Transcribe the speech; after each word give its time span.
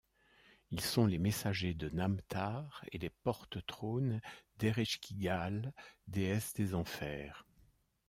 Ils 0.71 0.81
sont 0.81 1.05
les 1.05 1.19
messagers 1.19 1.75
de 1.75 1.87
Namtar 1.91 2.83
et 2.91 2.97
les 2.97 3.11
porte-trônes 3.11 4.19
d'Ereshkigal, 4.57 5.73
déesse 6.07 6.53
des 6.55 6.73
Enfers. 6.73 7.45